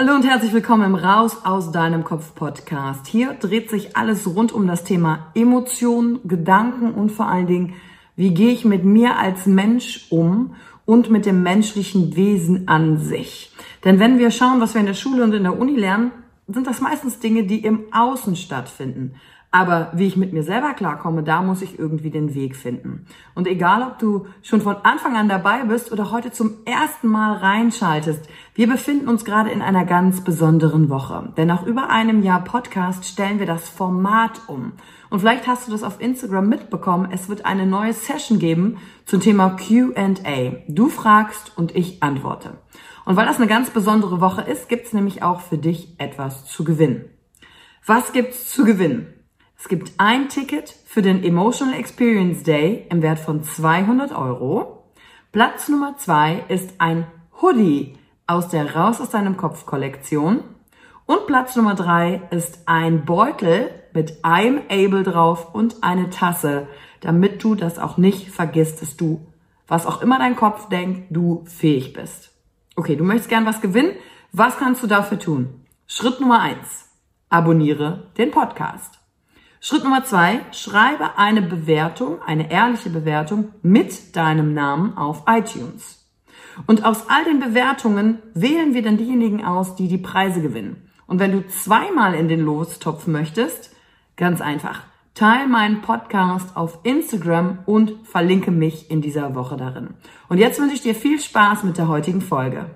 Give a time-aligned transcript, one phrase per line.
[0.00, 3.06] Hallo und herzlich willkommen im Raus aus deinem Kopf Podcast.
[3.06, 7.74] Hier dreht sich alles rund um das Thema Emotionen, Gedanken und vor allen Dingen,
[8.16, 10.54] wie gehe ich mit mir als Mensch um
[10.86, 13.52] und mit dem menschlichen Wesen an sich.
[13.84, 16.12] Denn wenn wir schauen, was wir in der Schule und in der Uni lernen,
[16.48, 19.16] sind das meistens Dinge, die im Außen stattfinden.
[19.52, 23.06] Aber wie ich mit mir selber klarkomme, da muss ich irgendwie den Weg finden.
[23.34, 27.32] Und egal, ob du schon von Anfang an dabei bist oder heute zum ersten Mal
[27.38, 31.32] reinschaltest, wir befinden uns gerade in einer ganz besonderen Woche.
[31.36, 34.72] Denn nach über einem Jahr Podcast stellen wir das Format um.
[35.08, 37.08] Und vielleicht hast du das auf Instagram mitbekommen.
[37.10, 40.62] Es wird eine neue Session geben zum Thema Q&A.
[40.68, 42.58] Du fragst und ich antworte.
[43.04, 46.62] Und weil das eine ganz besondere Woche ist, gibt's nämlich auch für dich etwas zu
[46.62, 47.06] gewinnen.
[47.84, 49.14] Was gibt's zu gewinnen?
[49.62, 54.84] Es gibt ein Ticket für den Emotional Experience Day im Wert von 200 Euro.
[55.32, 57.06] Platz Nummer zwei ist ein
[57.42, 60.42] Hoodie aus der Raus aus deinem Kopf Kollektion.
[61.04, 66.66] Und Platz Nummer drei ist ein Beutel mit I'm Able drauf und eine Tasse,
[67.02, 69.26] damit du das auch nicht vergisst, dass du,
[69.68, 72.32] was auch immer dein Kopf denkt, du fähig bist.
[72.76, 73.92] Okay, du möchtest gern was gewinnen.
[74.32, 75.66] Was kannst du dafür tun?
[75.86, 76.88] Schritt Nummer eins.
[77.28, 78.99] Abonniere den Podcast.
[79.62, 86.08] Schritt Nummer zwei, schreibe eine Bewertung, eine ehrliche Bewertung mit deinem Namen auf iTunes.
[86.66, 90.88] Und aus all den Bewertungen wählen wir dann diejenigen aus, die die Preise gewinnen.
[91.06, 93.76] Und wenn du zweimal in den Lostopf möchtest,
[94.16, 94.82] ganz einfach,
[95.12, 99.90] teile meinen Podcast auf Instagram und verlinke mich in dieser Woche darin.
[100.30, 102.70] Und jetzt wünsche ich dir viel Spaß mit der heutigen Folge.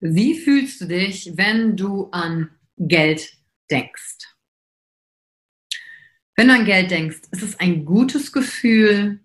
[0.00, 3.34] Wie fühlst du dich, wenn du an Geld
[3.70, 4.27] denkst?
[6.38, 9.18] Wenn du an Geld denkst, ist es ein gutes Gefühl?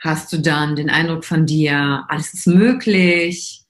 [0.00, 3.66] Hast du dann den Eindruck von dir, alles ist möglich?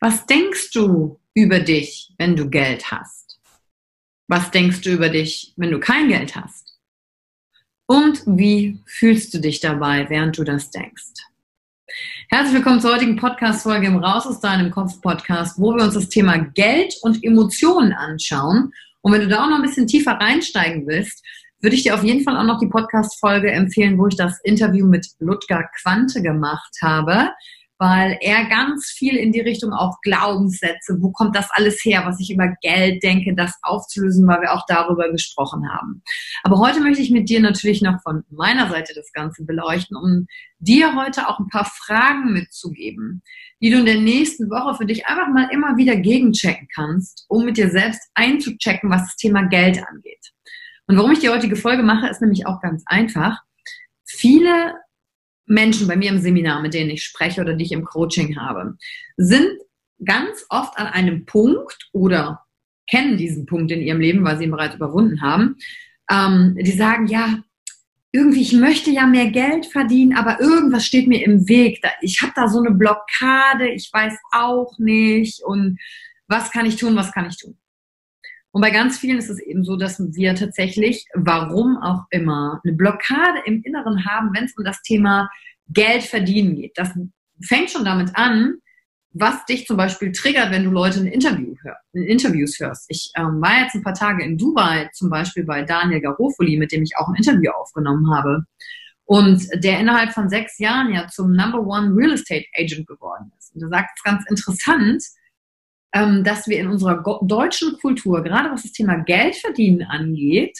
[0.00, 3.38] Was denkst du über dich, wenn du Geld hast?
[4.26, 6.76] Was denkst du über dich, wenn du kein Geld hast?
[7.86, 11.12] Und wie fühlst du dich dabei, während du das denkst?
[12.30, 16.36] Herzlich willkommen zur heutigen Podcast-Folge im Raus aus deinem Kopf-Podcast, wo wir uns das Thema
[16.36, 18.72] Geld und Emotionen anschauen.
[19.02, 21.22] Und wenn du da auch noch ein bisschen tiefer reinsteigen willst,
[21.66, 24.86] würde ich dir auf jeden Fall auch noch die Podcast-Folge empfehlen, wo ich das Interview
[24.86, 27.30] mit Ludger Quante gemacht habe.
[27.78, 32.18] weil er ganz viel in die Richtung auch Glaubenssätze, wo kommt das alles her, was
[32.20, 36.02] ich über Geld denke, das aufzulösen, weil wir auch darüber gesprochen haben.
[36.42, 40.26] Aber heute möchte ich mit dir natürlich noch von meiner Seite das Ganze beleuchten, um
[40.58, 43.22] dir heute auch ein paar Fragen mitzugeben,
[43.60, 47.44] die du in der nächsten Woche für dich einfach mal immer wieder gegenchecken kannst, um
[47.44, 50.32] mit dir selbst einzuchecken, was das Thema Geld angeht.
[50.86, 53.42] Und warum ich die heutige Folge mache, ist nämlich auch ganz einfach.
[54.04, 54.74] Viele
[55.46, 58.76] Menschen bei mir im Seminar, mit denen ich spreche oder die ich im Coaching habe,
[59.16, 59.48] sind
[60.04, 62.44] ganz oft an einem Punkt oder
[62.88, 65.56] kennen diesen Punkt in ihrem Leben, weil sie ihn bereits überwunden haben.
[66.10, 67.42] Ähm, die sagen, ja,
[68.12, 71.82] irgendwie, ich möchte ja mehr Geld verdienen, aber irgendwas steht mir im Weg.
[72.00, 75.78] Ich habe da so eine Blockade, ich weiß auch nicht und
[76.28, 77.58] was kann ich tun, was kann ich tun.
[78.56, 82.72] Und bei ganz vielen ist es eben so, dass wir tatsächlich, warum auch immer, eine
[82.72, 85.28] Blockade im Inneren haben, wenn es um das Thema
[85.68, 86.72] Geld verdienen geht.
[86.74, 86.88] Das
[87.42, 88.54] fängt schon damit an,
[89.12, 92.86] was dich zum Beispiel triggert, wenn du Leute in, Interview hör, in Interviews hörst.
[92.88, 96.72] Ich ähm, war jetzt ein paar Tage in Dubai, zum Beispiel bei Daniel Garofoli, mit
[96.72, 98.46] dem ich auch ein Interview aufgenommen habe.
[99.04, 103.54] Und der innerhalb von sechs Jahren ja zum Number One Real Estate Agent geworden ist.
[103.54, 105.04] Und er sagt es ganz interessant,
[105.92, 110.58] dass wir in unserer deutschen Kultur, gerade was das Thema Geldverdienen angeht,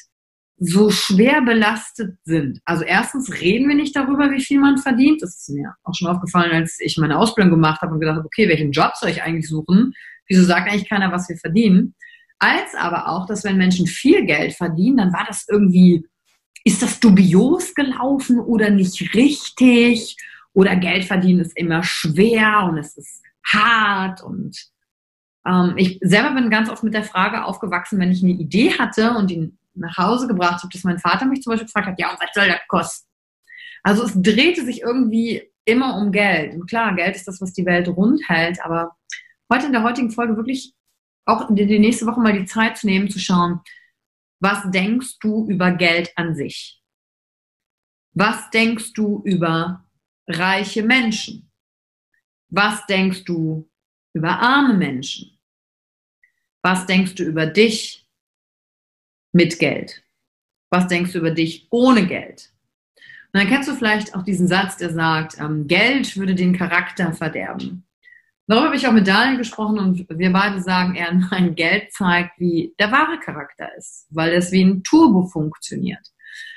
[0.59, 2.61] so schwer belastet sind.
[2.65, 5.21] Also erstens reden wir nicht darüber, wie viel man verdient.
[5.21, 8.27] Das ist mir auch schon aufgefallen, als ich meine Ausbildung gemacht habe und gedacht habe,
[8.27, 9.93] okay, welchen Job soll ich eigentlich suchen?
[10.29, 11.95] Wieso sagt eigentlich keiner, was wir verdienen?
[12.39, 16.07] Als aber auch, dass wenn Menschen viel Geld verdienen, dann war das irgendwie,
[16.65, 20.17] ist das dubios gelaufen oder nicht richtig?
[20.55, 24.57] Oder Geld verdienen ist immer schwer und es ist hart und
[25.47, 29.13] ähm, ich selber bin ganz oft mit der Frage aufgewachsen, wenn ich eine Idee hatte
[29.13, 32.11] und die nach Hause gebracht habe, dass mein Vater mich zum Beispiel gefragt hat, ja,
[32.11, 33.09] und was soll das kosten?
[33.83, 36.55] Also es drehte sich irgendwie immer um Geld.
[36.55, 38.97] Und klar, Geld ist das, was die Welt rund hält, aber
[39.53, 40.75] heute in der heutigen Folge wirklich
[41.25, 43.61] auch die nächste Woche mal die Zeit zu nehmen, zu schauen,
[44.41, 46.83] was denkst du über Geld an sich?
[48.13, 49.85] Was denkst du über
[50.27, 51.51] reiche Menschen?
[52.49, 53.69] Was denkst du
[54.13, 55.36] über arme Menschen?
[56.67, 58.09] Was denkst du über dich
[59.33, 60.03] mit Geld?
[60.69, 62.51] Was denkst du über dich ohne Geld?
[63.33, 67.13] Und dann kennst du vielleicht auch diesen Satz, der sagt, ähm, Geld würde den Charakter
[67.13, 67.87] verderben.
[68.49, 72.33] Darüber habe ich auch mit Daniel gesprochen und wir beide sagen eher, nein, Geld zeigt,
[72.41, 76.05] wie der wahre Charakter ist, weil es wie ein Turbo funktioniert.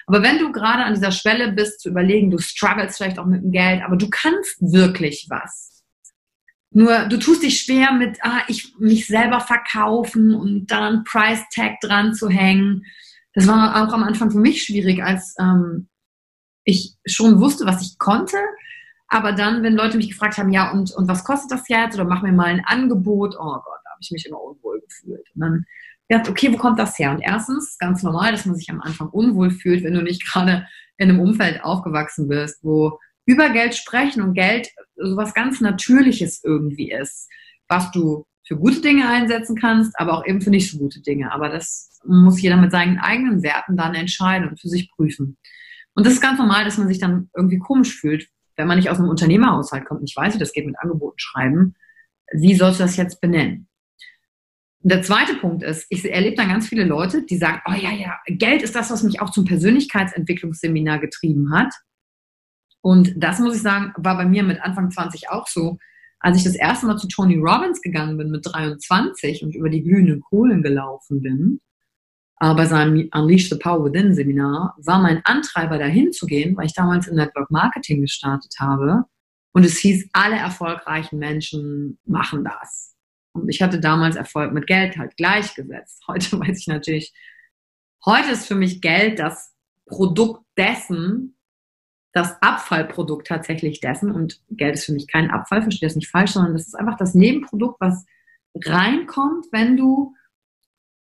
[0.07, 3.43] Aber wenn du gerade an dieser Schwelle bist, zu überlegen, du struggles vielleicht auch mit
[3.43, 5.68] dem Geld, aber du kannst wirklich was,
[6.71, 11.79] nur du tust dich schwer mit, ah, ich mich selber verkaufen und dann Price Tag
[11.81, 12.85] dran zu hängen.
[13.33, 15.89] Das war auch am Anfang für mich schwierig, als ähm,
[16.63, 18.37] ich schon wusste, was ich konnte.
[19.07, 21.95] Aber dann, wenn Leute mich gefragt haben, ja, und, und was kostet das jetzt?
[21.95, 23.35] Oder mach mir mal ein Angebot.
[23.39, 25.25] Oh Gott, da habe ich mich immer unwohl gefühlt.
[25.33, 25.65] Und dann
[26.09, 27.11] dachte okay, wo kommt das her?
[27.11, 30.67] Und erstens, ganz normal, dass man sich am Anfang unwohl fühlt, wenn du nicht gerade
[30.97, 32.99] in einem Umfeld aufgewachsen bist, wo
[33.29, 37.29] über Geld sprechen und Geld so was ganz Natürliches irgendwie ist,
[37.67, 41.31] was du für gute Dinge einsetzen kannst, aber auch eben für nicht so gute Dinge.
[41.31, 45.37] Aber das muss jeder mit seinen eigenen Werten dann entscheiden und für sich prüfen.
[45.93, 48.89] Und das ist ganz normal, dass man sich dann irgendwie komisch fühlt, wenn man nicht
[48.89, 50.01] aus einem Unternehmerhaushalt kommt.
[50.03, 51.75] Ich weiß, wie das geht mit Angeboten schreiben.
[52.33, 53.67] Wie sollst du das jetzt benennen?
[54.81, 58.17] Der zweite Punkt ist, ich erlebe dann ganz viele Leute, die sagen, oh ja, ja,
[58.25, 61.71] Geld ist das, was mich auch zum Persönlichkeitsentwicklungsseminar getrieben hat.
[62.81, 65.77] Und das muss ich sagen, war bei mir mit Anfang 20 auch so.
[66.19, 69.83] Als ich das erste Mal zu Tony Robbins gegangen bin mit 23 und über die
[69.83, 71.61] glühenden Kohlen gelaufen bin,
[72.41, 76.65] äh, bei seinem Unleash the Power Within Seminar, war mein Antreiber dahin zu gehen, weil
[76.65, 79.05] ich damals im Network Marketing gestartet habe.
[79.51, 82.95] Und es hieß, alle erfolgreichen Menschen machen das.
[83.33, 86.03] Und ich hatte damals Erfolg mit Geld halt gleichgesetzt.
[86.07, 87.13] Heute weiß ich natürlich,
[88.05, 89.53] heute ist für mich Geld das
[89.85, 91.35] Produkt dessen,
[92.19, 94.11] das Abfallprodukt tatsächlich dessen.
[94.11, 96.97] Und Geld ist für mich kein Abfall, verstehe das nicht falsch, sondern das ist einfach
[96.97, 98.05] das Nebenprodukt, was
[98.65, 100.15] reinkommt, wenn du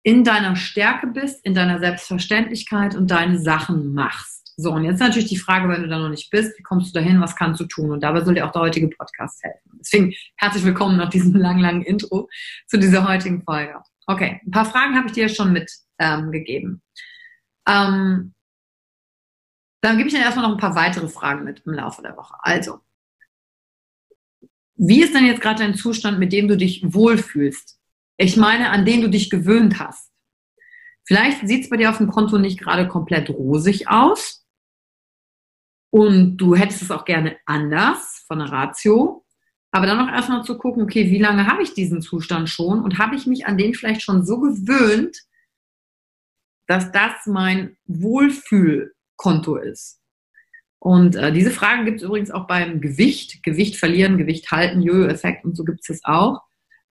[0.02, 4.52] in deiner Stärke bist, in deiner Selbstverständlichkeit und deine Sachen machst.
[4.56, 6.98] So, und jetzt natürlich die Frage, wenn du da noch nicht bist, wie kommst du
[6.98, 7.90] dahin, was kannst du tun?
[7.90, 9.78] Und dabei soll dir auch der heutige Podcast helfen.
[9.78, 12.28] Deswegen herzlich willkommen nach diesem langen, langen Intro
[12.66, 13.80] zu dieser heutigen Folge.
[14.06, 16.82] Okay, ein paar Fragen habe ich dir schon mitgegeben.
[17.68, 18.34] Ähm, ähm,
[19.80, 22.34] dann gebe ich dann erstmal noch ein paar weitere Fragen mit im Laufe der Woche.
[22.40, 22.80] Also,
[24.74, 27.78] wie ist denn jetzt gerade dein Zustand, mit dem du dich wohlfühlst?
[28.18, 30.10] Ich meine, an den du dich gewöhnt hast.
[31.06, 34.46] Vielleicht sieht es bei dir auf dem Konto nicht gerade komplett rosig aus
[35.90, 39.24] und du hättest es auch gerne anders von der Ratio.
[39.70, 42.98] Aber dann noch erstmal zu gucken, okay, wie lange habe ich diesen Zustand schon und
[42.98, 45.16] habe ich mich an den vielleicht schon so gewöhnt,
[46.66, 47.76] dass das mein
[49.16, 50.00] Wohlfühlkonto ist.
[50.78, 53.42] Und äh, diese Frage gibt es übrigens auch beim Gewicht.
[53.42, 56.42] Gewicht verlieren, Gewicht halten, Jojo-Effekt und so gibt es das auch.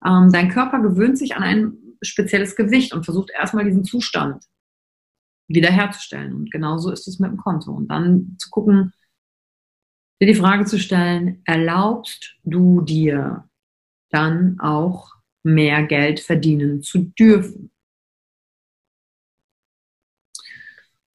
[0.05, 4.44] Ähm, dein Körper gewöhnt sich an ein spezielles Gewicht und versucht erstmal diesen Zustand
[5.48, 6.34] wiederherzustellen.
[6.34, 7.72] Und genauso ist es mit dem Konto.
[7.72, 8.94] Und dann zu gucken,
[10.20, 13.48] dir die Frage zu stellen, erlaubst du dir
[14.10, 15.13] dann auch
[15.44, 17.72] mehr Geld verdienen zu dürfen?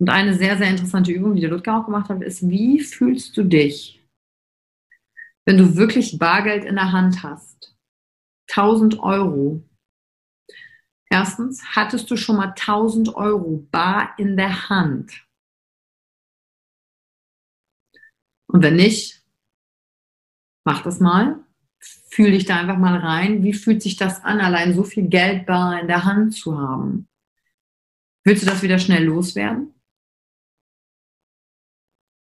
[0.00, 3.36] Und eine sehr, sehr interessante Übung, die der Ludger auch gemacht hat, ist, wie fühlst
[3.36, 4.02] du dich,
[5.44, 7.76] wenn du wirklich Bargeld in der Hand hast?
[8.48, 9.62] 1000 Euro.
[11.10, 15.26] Erstens, hattest du schon mal 1000 Euro bar in der Hand?
[18.46, 19.22] Und wenn nicht,
[20.64, 21.44] mach das mal.
[22.08, 23.42] Fühl dich da einfach mal rein.
[23.42, 27.06] Wie fühlt sich das an, allein so viel Geld bar in der Hand zu haben?
[28.24, 29.74] Willst du das wieder schnell loswerden?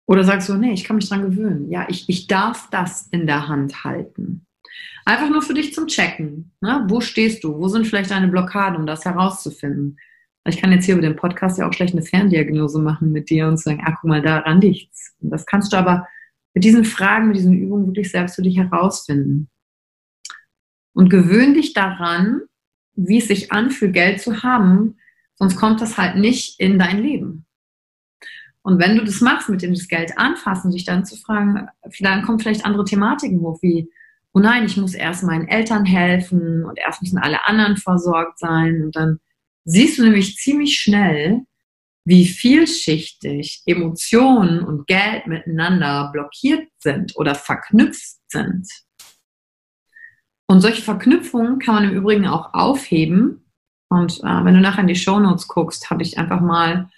[0.07, 1.71] Oder sagst du, nee, ich kann mich dran gewöhnen.
[1.71, 4.47] Ja, ich, ich darf das in der Hand halten.
[5.05, 6.53] Einfach nur für dich zum Checken.
[6.61, 6.85] Ne?
[6.89, 7.59] Wo stehst du?
[7.59, 9.99] Wo sind vielleicht deine Blockaden, um das herauszufinden?
[10.49, 13.49] Ich kann jetzt hier über den Podcast ja auch schlecht eine Ferndiagnose machen mit dir
[13.49, 15.15] und sagen, ah, guck mal, daran nichts.
[15.21, 16.07] Und das kannst du aber
[16.55, 19.49] mit diesen Fragen, mit diesen Übungen wirklich selbst für dich herausfinden.
[20.93, 22.43] Und gewöhn dich daran,
[22.95, 24.97] wie es sich anfühlt, Geld zu haben,
[25.35, 27.46] sonst kommt das halt nicht in dein Leben.
[28.67, 31.69] Und wenn du das machst, mit dem das Geld anfassen, sich dann zu fragen,
[32.01, 33.89] dann kommen vielleicht andere Thematiken hoch, wie,
[34.35, 38.83] oh nein, ich muss erst meinen Eltern helfen und erst müssen alle anderen versorgt sein.
[38.83, 39.21] Und dann
[39.65, 41.43] siehst du nämlich ziemlich schnell,
[42.05, 48.67] wie vielschichtig Emotionen und Geld miteinander blockiert sind oder verknüpft sind.
[50.49, 53.45] Und solche Verknüpfungen kann man im Übrigen auch aufheben.
[53.91, 56.91] Und äh, wenn du nachher in die Show Notes guckst, habe ich einfach mal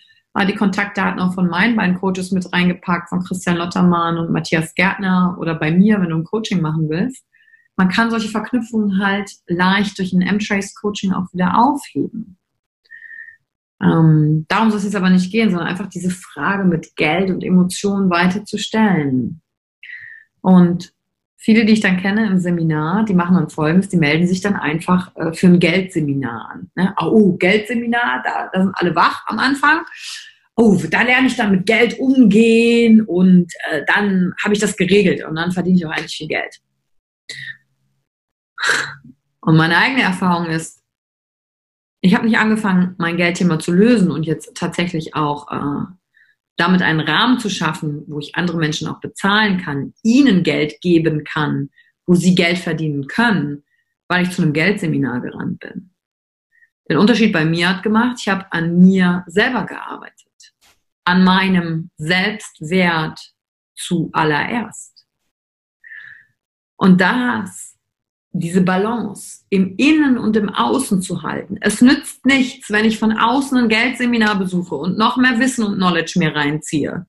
[0.45, 5.37] die Kontaktdaten auch von meinen beiden Coaches mit reingepackt, von Christian Lottermann und Matthias Gärtner
[5.39, 7.25] oder bei mir, wenn du ein Coaching machen willst.
[7.77, 12.37] Man kann solche Verknüpfungen halt leicht durch ein M-Trace-Coaching auch wieder aufheben.
[13.81, 17.45] Ähm, darum soll es jetzt aber nicht gehen, sondern einfach diese Frage mit Geld und
[17.45, 19.41] Emotionen weiter zu stellen.
[20.41, 20.93] Und
[21.37, 24.57] viele, die ich dann kenne im Seminar, die machen dann folgendes, die melden sich dann
[24.57, 26.71] einfach äh, für ein Geldseminar an.
[26.75, 26.95] Ne?
[27.01, 29.85] Oh, Geldseminar, da, da sind alle wach am Anfang
[30.59, 35.25] oh, da lerne ich dann mit Geld umgehen und äh, dann habe ich das geregelt
[35.25, 36.59] und dann verdiene ich auch eigentlich viel Geld.
[39.41, 40.83] Und meine eigene Erfahrung ist,
[42.01, 45.87] ich habe nicht angefangen, mein Geldthema zu lösen und jetzt tatsächlich auch äh,
[46.57, 51.23] damit einen Rahmen zu schaffen, wo ich andere Menschen auch bezahlen kann, ihnen Geld geben
[51.23, 51.71] kann,
[52.05, 53.63] wo sie Geld verdienen können,
[54.09, 55.95] weil ich zu einem Geldseminar gerannt bin.
[56.91, 60.28] Den Unterschied bei mir hat gemacht, ich habe an mir selber gearbeitet
[61.09, 63.19] an meinem Selbstwert
[63.75, 65.07] zuallererst.
[66.77, 67.77] Und das,
[68.33, 71.57] diese Balance im Innen und im Außen zu halten.
[71.63, 75.77] Es nützt nichts, wenn ich von außen ein Geldseminar besuche und noch mehr Wissen und
[75.77, 77.07] Knowledge mir reinziehe.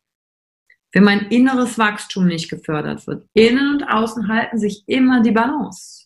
[0.93, 3.27] Wenn mein inneres Wachstum nicht gefördert wird.
[3.33, 6.05] Innen und außen halten sich immer die Balance.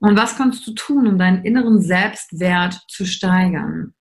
[0.00, 3.94] Und was kannst du tun, um deinen inneren Selbstwert zu steigern?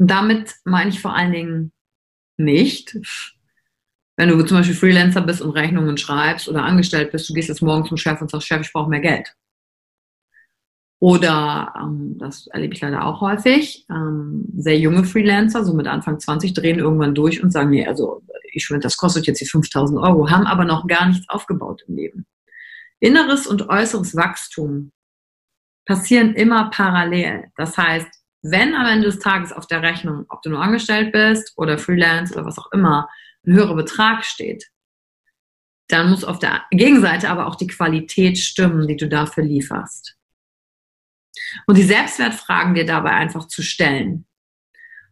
[0.00, 1.72] Und damit meine ich vor allen Dingen
[2.38, 2.96] nicht,
[4.16, 7.60] wenn du zum Beispiel Freelancer bist und Rechnungen schreibst oder angestellt bist, du gehst jetzt
[7.60, 9.36] morgen zum Chef und sagst, Chef, ich brauche mehr Geld.
[11.00, 16.18] Oder, ähm, das erlebe ich leider auch häufig, ähm, sehr junge Freelancer, so mit Anfang
[16.18, 20.00] 20, drehen irgendwann durch und sagen, nee, also ich finde, das kostet jetzt die 5000
[20.00, 22.26] Euro, haben aber noch gar nichts aufgebaut im Leben.
[23.00, 24.92] Inneres und äußeres Wachstum
[25.84, 27.50] passieren immer parallel.
[27.56, 31.52] Das heißt, wenn am Ende des Tages auf der Rechnung, ob du nur angestellt bist
[31.56, 33.08] oder Freelance oder was auch immer,
[33.46, 34.70] ein höherer Betrag steht,
[35.88, 40.16] dann muss auf der Gegenseite aber auch die Qualität stimmen, die du dafür lieferst.
[41.66, 44.26] Und die Selbstwertfragen dir dabei einfach zu stellen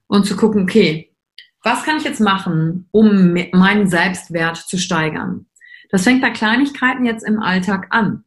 [0.06, 1.14] und zu gucken, okay,
[1.62, 5.46] was kann ich jetzt machen, um meinen Selbstwert zu steigern?
[5.90, 8.24] Das fängt bei Kleinigkeiten jetzt im Alltag an.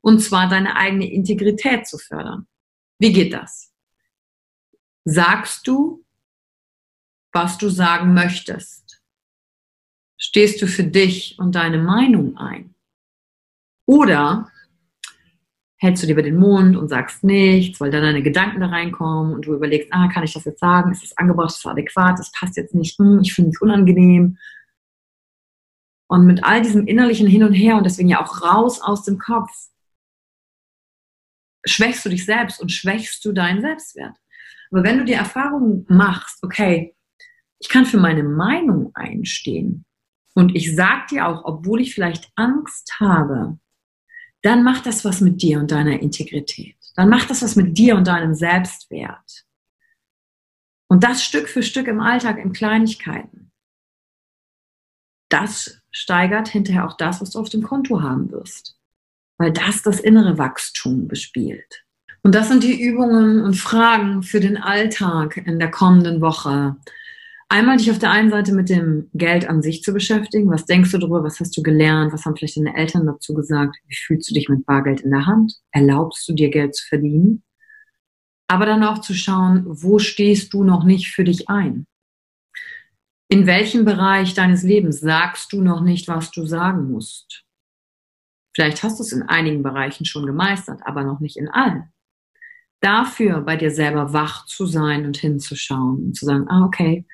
[0.00, 2.46] Und zwar deine eigene Integrität zu fördern.
[2.98, 3.67] Wie geht das?
[5.04, 6.04] Sagst du,
[7.32, 9.02] was du sagen möchtest?
[10.16, 12.74] Stehst du für dich und deine Meinung ein?
[13.86, 14.50] Oder
[15.76, 19.46] hältst du lieber den Mund und sagst nichts, weil dann deine Gedanken da reinkommen und
[19.46, 20.90] du überlegst, ah, kann ich das jetzt sagen?
[20.90, 21.50] Ist das angebracht?
[21.50, 22.18] Ist das adäquat?
[22.18, 22.98] Das passt jetzt nicht.
[22.98, 24.38] Hm, ich finde es unangenehm.
[26.08, 29.18] Und mit all diesem innerlichen Hin und Her und deswegen ja auch raus aus dem
[29.18, 29.50] Kopf,
[31.64, 34.16] schwächst du dich selbst und schwächst du deinen Selbstwert.
[34.70, 36.94] Aber wenn du die Erfahrung machst, okay,
[37.58, 39.84] ich kann für meine Meinung einstehen
[40.34, 43.58] und ich sag dir auch, obwohl ich vielleicht Angst habe,
[44.42, 46.76] dann macht das was mit dir und deiner Integrität.
[46.94, 49.44] Dann macht das was mit dir und deinem Selbstwert.
[50.88, 53.52] Und das Stück für Stück im Alltag, in Kleinigkeiten.
[55.28, 58.78] Das steigert hinterher auch das, was du auf dem Konto haben wirst.
[59.36, 61.84] Weil das das innere Wachstum bespielt.
[62.22, 66.76] Und das sind die Übungen und Fragen für den Alltag in der kommenden Woche.
[67.50, 70.50] Einmal dich auf der einen Seite mit dem Geld an sich zu beschäftigen.
[70.50, 71.24] Was denkst du darüber?
[71.24, 72.12] Was hast du gelernt?
[72.12, 73.76] Was haben vielleicht deine Eltern dazu gesagt?
[73.86, 75.54] Wie fühlst du dich mit Bargeld in der Hand?
[75.70, 77.42] Erlaubst du dir Geld zu verdienen?
[78.48, 81.86] Aber dann auch zu schauen, wo stehst du noch nicht für dich ein?
[83.30, 87.44] In welchem Bereich deines Lebens sagst du noch nicht, was du sagen musst?
[88.54, 91.92] Vielleicht hast du es in einigen Bereichen schon gemeistert, aber noch nicht in allen.
[92.80, 97.06] Dafür bei dir selber wach zu sein und hinzuschauen und zu sagen, ah, okay,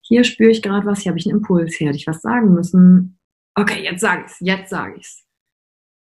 [0.00, 2.52] hier spüre ich gerade was, hier habe ich einen Impuls, hier hätte ich was sagen
[2.52, 3.18] müssen.
[3.54, 5.24] Okay, jetzt sage ich es, jetzt sage ich es.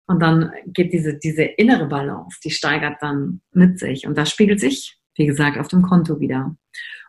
[0.07, 4.07] Und dann geht diese, diese innere Balance, die steigert dann mit sich.
[4.07, 6.57] Und das spiegelt sich, wie gesagt, auf dem Konto wieder.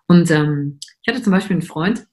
[0.07, 2.07] Und ähm, ich hatte zum Beispiel einen Freund,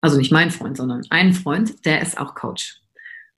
[0.00, 2.80] also nicht mein Freund, sondern einen Freund, der ist auch Coach.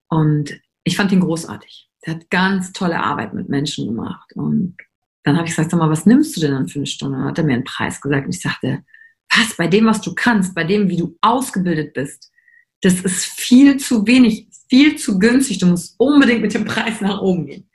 [0.09, 1.90] Und ich fand ihn großartig.
[2.07, 4.33] Der hat ganz tolle Arbeit mit Menschen gemacht.
[4.35, 4.76] Und
[5.23, 7.17] dann habe ich gesagt, sag mal, was nimmst du denn dann für eine Stunde?
[7.17, 8.27] Und dann hat er mir einen Preis gesagt.
[8.27, 8.83] Und ich sagte,
[9.37, 12.31] was, bei dem, was du kannst, bei dem, wie du ausgebildet bist,
[12.81, 15.59] das ist viel zu wenig, viel zu günstig.
[15.59, 17.71] Du musst unbedingt mit dem Preis nach oben gehen.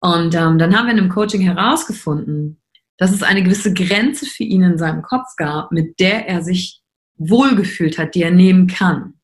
[0.00, 2.60] Und ähm, dann haben wir in einem Coaching herausgefunden,
[2.98, 6.82] dass es eine gewisse Grenze für ihn in seinem Kopf gab, mit der er sich
[7.16, 9.14] wohlgefühlt hat, die er nehmen kann.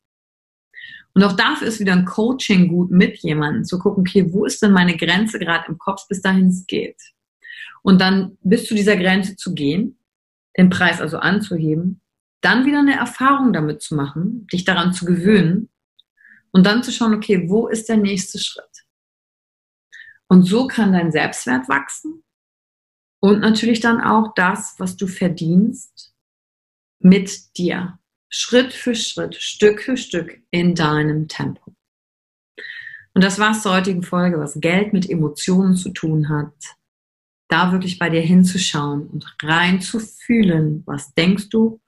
[1.13, 4.61] Und auch dafür ist wieder ein Coaching gut mit jemandem zu gucken, okay, wo ist
[4.61, 7.01] denn meine Grenze gerade im Kopf, bis dahin es geht.
[7.87, 9.97] Und dann bis zu dieser Grenze zu gehen,
[10.57, 12.01] den Preis also anzuheben,
[12.41, 15.69] dann wieder eine Erfahrung damit zu machen, dich daran zu gewöhnen
[16.51, 18.83] und dann zu schauen, okay, wo ist der nächste Schritt?
[20.27, 22.25] Und so kann dein Selbstwert wachsen
[23.21, 26.13] und natürlich dann auch das, was du verdienst,
[26.99, 27.99] mit dir.
[28.27, 31.73] Schritt für Schritt, Stück für Stück in deinem Tempo.
[33.13, 36.51] Und das war's zur heutigen Folge, was Geld mit Emotionen zu tun hat.
[37.49, 41.79] Da wirklich bei dir hinzuschauen und rein zu fühlen, was denkst du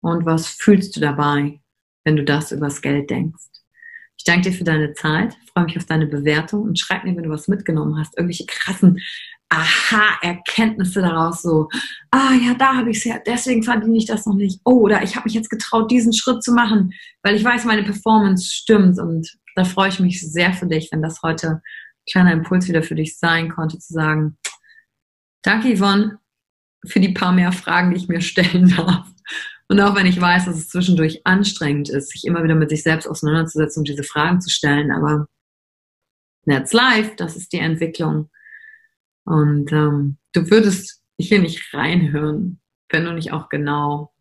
[0.00, 1.60] und was fühlst du dabei,
[2.04, 3.44] wenn du das übers Geld denkst.
[4.16, 7.24] Ich danke dir für deine Zeit, freue mich auf deine Bewertung und schreib mir, wenn
[7.24, 9.00] du was mitgenommen hast, irgendwelche krassen
[9.48, 11.68] Aha-Erkenntnisse daraus, so,
[12.10, 14.60] ah ja, da habe ich es ja, deswegen verdiene ich das noch nicht.
[14.64, 17.82] Oh, oder ich habe mich jetzt getraut, diesen Schritt zu machen, weil ich weiß, meine
[17.82, 21.60] Performance stimmt und da freue ich mich sehr für dich, wenn das heute ein
[22.10, 24.38] kleiner Impuls wieder für dich sein konnte, zu sagen,
[25.42, 26.18] danke Yvonne
[26.86, 29.06] für die paar mehr Fragen, die ich mir stellen darf.
[29.68, 32.82] Und auch wenn ich weiß, dass es zwischendurch anstrengend ist, sich immer wieder mit sich
[32.82, 35.28] selbst auseinanderzusetzen und diese Fragen zu stellen, aber
[36.46, 38.30] that's life, das ist die Entwicklung.
[39.24, 44.12] Und ähm, du würdest hier nicht reinhören, wenn du nicht auch genau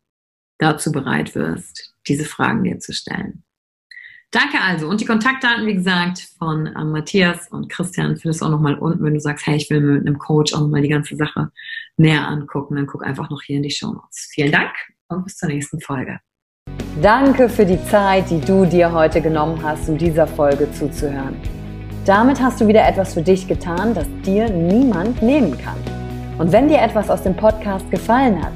[0.58, 3.44] dazu bereit wirst, diese Fragen dir zu stellen.
[4.32, 4.88] Danke also.
[4.88, 9.04] Und die Kontaktdaten, wie gesagt, von ähm, Matthias und Christian findest du auch nochmal unten,
[9.04, 11.52] wenn du sagst, hey, ich will mir mit einem Coach auch nochmal die ganze Sache
[11.98, 12.78] näher angucken.
[12.78, 14.30] Dann guck einfach noch hier in die Show Notes.
[14.34, 14.72] Vielen Dank
[15.10, 16.20] und bis zur nächsten Folge.
[17.02, 21.36] Danke für die Zeit, die du dir heute genommen hast, um dieser Folge zuzuhören.
[22.06, 25.78] Damit hast du wieder etwas für dich getan, das dir niemand nehmen kann.
[26.38, 28.54] Und wenn dir etwas aus dem Podcast gefallen hat,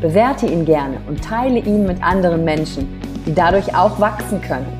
[0.00, 2.88] bewerte ihn gerne und teile ihn mit anderen Menschen,
[3.26, 4.79] die dadurch auch wachsen können.